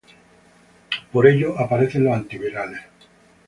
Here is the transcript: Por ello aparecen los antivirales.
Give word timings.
Por 1.11 1.27
ello 1.27 1.59
aparecen 1.59 2.05
los 2.05 2.15
antivirales. 2.17 2.81